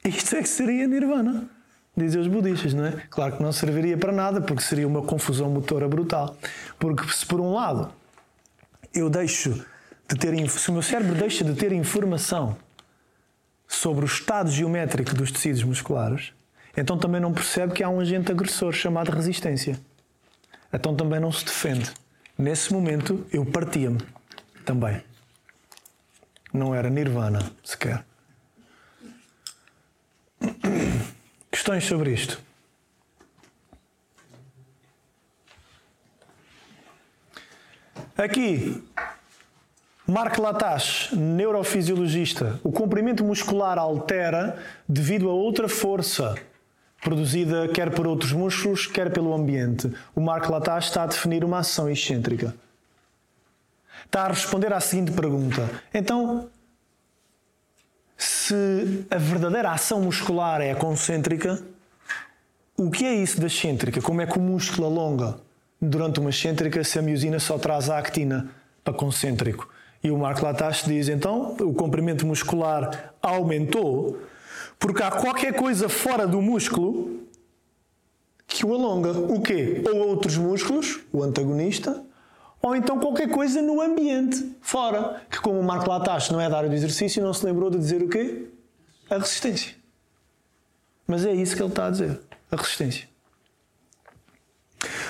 Isto 0.05 0.37
é 0.37 0.41
que 0.41 0.47
seria 0.47 0.87
Nirvana, 0.87 1.49
dizem 1.95 2.21
os 2.21 2.27
budistas, 2.27 2.73
não 2.73 2.85
é? 2.85 2.91
Claro 3.09 3.37
que 3.37 3.43
não 3.43 3.51
serviria 3.51 3.97
para 3.97 4.11
nada, 4.11 4.41
porque 4.41 4.61
seria 4.61 4.87
uma 4.87 5.01
confusão 5.01 5.49
motora 5.49 5.87
brutal. 5.87 6.35
Porque 6.77 7.07
se 7.11 7.25
por 7.25 7.39
um 7.39 7.53
lado 7.53 7.91
eu 8.93 9.09
deixo 9.09 9.65
de 10.07 10.17
ter, 10.17 10.49
se 10.49 10.69
o 10.69 10.73
meu 10.73 10.81
cérebro 10.81 11.15
deixa 11.15 11.43
de 11.43 11.53
ter 11.53 11.71
informação 11.71 12.57
sobre 13.67 14.05
o 14.05 14.07
estado 14.07 14.51
geométrico 14.51 15.15
dos 15.15 15.31
tecidos 15.31 15.63
musculares, 15.63 16.33
então 16.77 16.97
também 16.97 17.21
não 17.21 17.33
percebe 17.33 17.73
que 17.73 17.83
há 17.83 17.89
um 17.89 17.99
agente 17.99 18.31
agressor 18.31 18.73
chamado 18.73 19.11
resistência. 19.11 19.79
Então 20.71 20.95
também 20.95 21.19
não 21.19 21.31
se 21.31 21.45
defende. 21.45 21.91
Nesse 22.37 22.73
momento 22.73 23.25
eu 23.31 23.45
partia-me 23.45 23.99
também. 24.65 25.01
Não 26.53 26.75
era 26.75 26.89
nirvana 26.89 27.39
sequer. 27.63 28.05
Questões 31.65 31.85
sobre 31.85 32.13
isto? 32.13 32.39
Aqui, 38.15 38.83
Mark 40.05 40.37
Latache, 40.37 41.15
neurofisiologista, 41.15 42.59
o 42.63 42.71
comprimento 42.71 43.23
muscular 43.23 43.79
altera 43.79 44.59
devido 44.87 45.27
a 45.27 45.33
outra 45.33 45.67
força 45.67 46.35
produzida 47.01 47.67
quer 47.69 47.89
por 47.89 48.05
outros 48.05 48.31
músculos, 48.31 48.85
quer 48.85 49.11
pelo 49.11 49.33
ambiente. 49.33 49.91
O 50.13 50.21
Mark 50.21 50.47
Latache 50.47 50.89
está 50.89 51.01
a 51.01 51.07
definir 51.07 51.43
uma 51.43 51.57
ação 51.57 51.89
excêntrica. 51.89 52.53
Está 54.05 54.25
a 54.25 54.27
responder 54.27 54.71
à 54.71 54.79
seguinte 54.79 55.13
pergunta: 55.13 55.67
então, 55.91 56.47
se 58.45 59.05
a 59.09 59.17
verdadeira 59.17 59.71
ação 59.71 60.01
muscular 60.01 60.61
é 60.61 60.75
concêntrica, 60.75 61.59
o 62.77 62.91
que 62.91 63.03
é 63.03 63.15
isso 63.15 63.39
da 63.39 63.47
excêntrica? 63.47 63.99
Como 64.01 64.21
é 64.21 64.27
que 64.27 64.37
o 64.37 64.41
músculo 64.41 64.85
alonga 64.85 65.37
durante 65.81 66.19
uma 66.19 66.29
excêntrica 66.29 66.83
se 66.83 66.99
a 66.99 67.01
miosina 67.01 67.39
só 67.39 67.57
traz 67.57 67.89
a 67.89 67.97
actina 67.97 68.51
para 68.83 68.93
concêntrico? 68.93 69.67
E 70.03 70.11
o 70.11 70.17
Mark 70.19 70.43
Latache 70.43 70.85
diz 70.85 71.09
então 71.09 71.55
o 71.59 71.73
comprimento 71.73 72.23
muscular 72.27 73.15
aumentou 73.19 74.19
porque 74.77 75.01
há 75.01 75.09
qualquer 75.09 75.53
coisa 75.53 75.89
fora 75.89 76.27
do 76.27 76.39
músculo 76.39 77.21
que 78.45 78.63
o 78.63 78.75
alonga. 78.75 79.11
O 79.11 79.41
quê? 79.41 79.81
Ou 79.91 80.09
outros 80.09 80.37
músculos, 80.37 80.99
o 81.11 81.23
antagonista, 81.23 82.03
ou 82.65 82.75
então 82.75 82.99
qualquer 82.99 83.29
coisa 83.29 83.61
no 83.61 83.79
ambiente, 83.79 84.55
fora. 84.59 85.21
Que 85.29 85.39
como 85.39 85.59
o 85.59 85.63
Marco 85.63 85.87
Latache 85.87 86.33
não 86.33 86.41
é 86.41 86.49
da 86.49 86.57
área 86.57 86.67
do 86.67 86.73
exercício, 86.73 87.21
não 87.21 87.31
se 87.31 87.45
lembrou 87.45 87.69
de 87.69 87.77
dizer 87.77 88.01
o 88.01 88.09
quê? 88.09 88.47
A 89.07 89.19
resistência. 89.19 89.75
Mas 91.05 91.23
é 91.23 91.31
isso 91.31 91.55
que 91.55 91.61
ele 91.61 91.69
está 91.69 91.85
a 91.85 91.91
dizer. 91.91 92.19
A 92.51 92.55
resistência. 92.55 93.07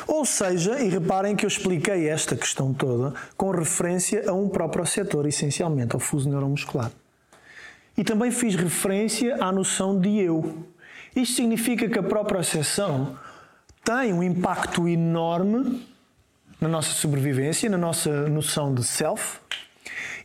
Ou 0.06 0.26
seja, 0.26 0.82
e 0.82 0.90
reparem 0.90 1.34
que 1.34 1.46
eu 1.46 1.48
expliquei 1.48 2.10
esta 2.10 2.36
questão 2.36 2.74
toda 2.74 3.14
com 3.38 3.50
referência 3.52 4.30
a 4.30 4.34
um 4.34 4.50
próprio 4.50 4.86
setor, 4.86 5.26
essencialmente 5.26 5.96
ao 5.96 6.00
fuso 6.02 6.30
neuromuscular. 6.30 6.92
E 7.98 8.04
também 8.04 8.32
fiz 8.32 8.56
referência 8.56 9.38
à 9.42 9.50
noção 9.50 9.98
de 9.98 10.20
eu. 10.20 10.68
Isto 11.16 11.38
significa 11.38 11.88
que 11.88 12.00
a 12.00 12.04
própria 12.04 12.44
seção 12.44 13.18
tem 13.82 14.12
um 14.12 14.22
impacto 14.22 14.90
enorme 14.90 15.95
na 16.60 16.68
nossa 16.68 16.92
sobrevivência, 16.92 17.70
na 17.70 17.78
nossa 17.78 18.28
noção 18.30 18.74
de 18.74 18.84
self. 18.84 19.40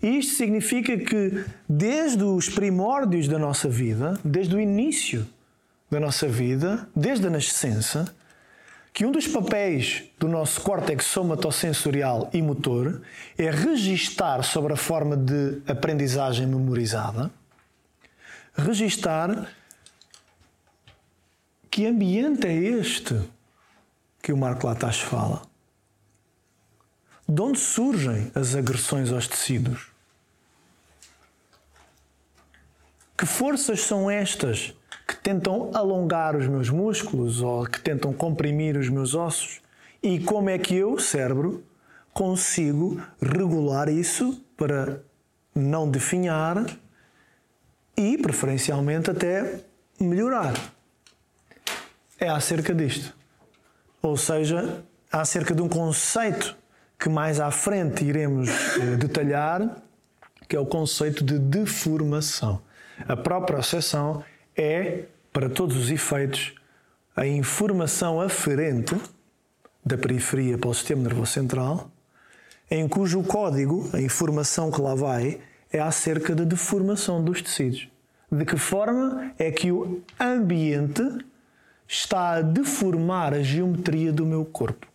E 0.03 0.19
isto 0.19 0.37
significa 0.37 0.97
que 0.97 1.45
desde 1.69 2.23
os 2.25 2.49
primórdios 2.49 3.29
da 3.29 3.39
nossa 3.39 3.69
vida, 3.69 4.19
desde 4.25 4.55
o 4.55 4.61
início 4.61 5.27
da 5.91 6.01
nossa 6.01 6.27
vida, 6.27 6.89
desde 6.95 7.27
a 7.27 7.31
nascença, 7.31 8.15
que 8.93 9.05
um 9.05 9.13
dos 9.13 9.27
papéis 9.27 10.05
do 10.19 10.29
nosso 10.29 10.61
córtex 10.63 11.05
somatosensorial 11.05 12.31
e 12.33 12.41
motor 12.41 13.03
é 13.37 13.51
registar 13.51 14.43
sobre 14.43 14.73
a 14.73 14.77
forma 14.77 15.17
de 15.17 15.61
aprendizagem 15.67 16.47
memorizada 16.47 17.31
registar 18.55 19.49
que 21.71 21.87
ambiente 21.87 22.47
é 22.47 22.55
este 22.55 23.21
que 24.23 24.33
o 24.33 24.37
Marco 24.37 24.67
Latache 24.67 25.05
fala. 25.05 25.50
De 27.33 27.41
onde 27.43 27.61
surgem 27.61 28.29
as 28.35 28.57
agressões 28.57 29.13
aos 29.13 29.29
tecidos? 29.29 29.93
Que 33.17 33.25
forças 33.25 33.83
são 33.83 34.11
estas 34.11 34.75
que 35.07 35.15
tentam 35.15 35.71
alongar 35.73 36.35
os 36.35 36.49
meus 36.49 36.69
músculos 36.71 37.41
ou 37.41 37.67
que 37.67 37.81
tentam 37.81 38.13
comprimir 38.13 38.77
os 38.77 38.89
meus 38.89 39.15
ossos? 39.15 39.61
E 40.03 40.19
como 40.19 40.51
é 40.51 40.59
que 40.59 40.75
eu, 40.75 40.99
cérebro, 40.99 41.65
consigo 42.13 43.01
regular 43.23 43.89
isso 43.89 44.45
para 44.57 45.01
não 45.55 45.89
definhar 45.89 46.67
e, 47.97 48.19
preferencialmente, 48.19 49.09
até 49.09 49.61
melhorar. 50.01 50.55
É 52.19 52.29
acerca 52.29 52.75
disto. 52.75 53.17
Ou 54.03 54.17
seja, 54.17 54.83
acerca 55.13 55.55
de 55.55 55.63
um 55.63 55.69
conceito 55.69 56.59
que 57.01 57.09
mais 57.09 57.41
à 57.41 57.51
frente 57.51 58.05
iremos 58.05 58.51
eh, 58.77 58.97
detalhar, 58.97 59.83
que 60.47 60.55
é 60.55 60.61
o 60.61 60.67
conceito 60.67 61.25
de 61.25 61.39
deformação. 61.39 62.61
A 63.09 63.17
própria 63.17 63.63
seção 63.63 64.23
é, 64.55 65.05
para 65.33 65.49
todos 65.49 65.79
os 65.79 65.91
efeitos, 65.91 66.55
a 67.17 67.27
informação 67.27 68.21
aferente 68.21 68.95
da 69.83 69.97
periferia 69.97 70.59
para 70.59 70.69
o 70.69 70.75
sistema 70.75 71.03
nervoso 71.03 71.33
central, 71.33 71.91
em 72.71 72.87
cujo 72.87 73.23
código, 73.23 73.89
a 73.95 74.01
informação 74.01 74.71
que 74.71 74.81
lá 74.81 74.95
vai, 74.95 75.41
é 75.73 75.81
acerca 75.81 76.35
da 76.35 76.45
deformação 76.45 77.25
dos 77.25 77.41
tecidos. 77.41 77.89
De 78.31 78.45
que 78.45 78.59
forma 78.59 79.33
é 79.39 79.51
que 79.51 79.73
o 79.73 80.03
ambiente 80.21 81.03
está 81.89 82.35
a 82.35 82.43
deformar 82.43 83.33
a 83.33 83.43
geometria 83.43 84.13
do 84.13 84.27
meu 84.27 84.45
corpo? 84.45 84.90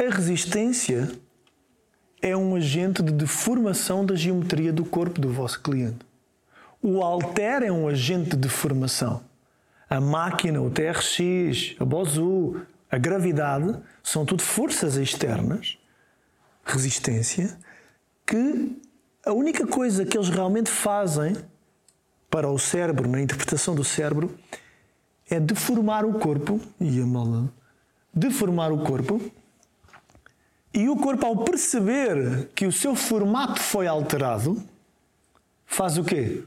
A 0.00 0.14
resistência 0.14 1.12
é 2.22 2.34
um 2.34 2.56
agente 2.56 3.02
de 3.02 3.12
deformação 3.12 4.02
da 4.02 4.14
geometria 4.14 4.72
do 4.72 4.82
corpo 4.82 5.20
do 5.20 5.30
vosso 5.30 5.60
cliente. 5.60 5.98
O 6.80 7.02
alter 7.02 7.62
é 7.64 7.70
um 7.70 7.86
agente 7.86 8.30
de 8.30 8.36
deformação. 8.38 9.22
A 9.90 10.00
máquina, 10.00 10.58
o 10.58 10.70
TRX, 10.70 11.76
a 11.78 11.84
BOSU, 11.84 12.62
a 12.90 12.96
gravidade 12.96 13.78
são 14.02 14.24
tudo 14.24 14.42
forças 14.42 14.96
externas, 14.96 15.76
resistência, 16.64 17.58
que 18.26 18.80
a 19.26 19.34
única 19.34 19.66
coisa 19.66 20.06
que 20.06 20.16
eles 20.16 20.30
realmente 20.30 20.70
fazem 20.70 21.36
para 22.30 22.48
o 22.48 22.58
cérebro, 22.58 23.06
na 23.06 23.20
interpretação 23.20 23.74
do 23.74 23.84
cérebro, 23.84 24.34
é 25.28 25.38
deformar 25.38 26.06
o 26.06 26.14
corpo, 26.14 26.58
e 26.80 27.02
a 27.02 27.06
mala, 27.06 27.52
deformar 28.14 28.72
o 28.72 28.82
corpo, 28.82 29.20
e 30.72 30.88
o 30.88 30.96
corpo, 30.96 31.26
ao 31.26 31.44
perceber 31.44 32.48
que 32.54 32.66
o 32.66 32.72
seu 32.72 32.94
formato 32.94 33.60
foi 33.60 33.86
alterado, 33.86 34.62
faz 35.66 35.98
o 35.98 36.04
quê? 36.04 36.44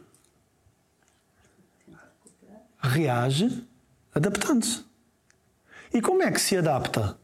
Reage 2.80 3.66
adaptando-se. 4.14 4.86
E 5.94 6.02
como 6.02 6.24
é 6.24 6.32
que 6.32 6.40
se 6.40 6.58
adapta? 6.58 7.18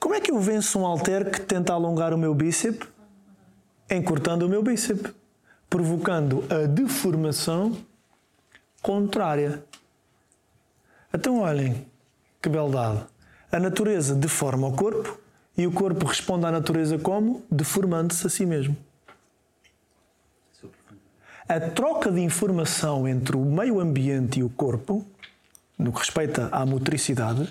Como 0.00 0.14
é 0.14 0.20
que 0.20 0.30
eu 0.30 0.40
venço 0.40 0.78
um 0.78 0.86
alter 0.86 1.30
que 1.30 1.40
tenta 1.40 1.72
alongar 1.72 2.14
o 2.14 2.18
meu 2.18 2.34
bíceps? 2.34 2.88
Encurtando 3.90 4.46
o 4.46 4.48
meu 4.48 4.62
bíceps, 4.62 5.12
provocando 5.68 6.44
a 6.50 6.66
deformação 6.66 7.76
contrária. 8.80 9.64
Então, 11.12 11.40
olhem 11.40 11.86
que 12.40 12.48
beldade. 12.48 13.04
A 13.50 13.58
natureza 13.58 14.14
deforma 14.14 14.68
o 14.68 14.72
corpo 14.72 15.18
e 15.56 15.66
o 15.66 15.72
corpo 15.72 16.04
responde 16.04 16.44
à 16.44 16.50
natureza 16.50 16.98
como? 16.98 17.42
Deformando-se 17.50 18.26
a 18.26 18.30
si 18.30 18.44
mesmo. 18.44 18.76
A 21.48 21.58
troca 21.58 22.10
de 22.12 22.20
informação 22.20 23.08
entre 23.08 23.34
o 23.34 23.40
meio 23.40 23.80
ambiente 23.80 24.40
e 24.40 24.42
o 24.42 24.50
corpo, 24.50 25.02
no 25.78 25.90
que 25.90 25.98
respeita 25.98 26.50
à 26.52 26.66
motricidade, 26.66 27.50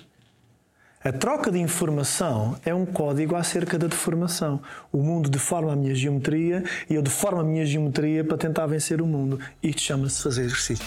a 1.03 1.11
troca 1.11 1.51
de 1.51 1.57
informação 1.57 2.59
é 2.63 2.75
um 2.75 2.85
código 2.85 3.35
acerca 3.35 3.77
da 3.79 3.87
deformação. 3.87 4.61
O 4.91 5.01
mundo 5.01 5.29
deforma 5.29 5.73
a 5.73 5.75
minha 5.75 5.95
geometria 5.95 6.63
e 6.87 6.93
eu 6.93 7.01
deformo 7.01 7.41
a 7.41 7.43
minha 7.43 7.65
geometria 7.65 8.23
para 8.23 8.37
tentar 8.37 8.67
vencer 8.67 9.01
o 9.01 9.07
mundo. 9.07 9.39
Isto 9.63 9.81
chama-se 9.81 10.21
fazer 10.21 10.43
exercício. 10.43 10.85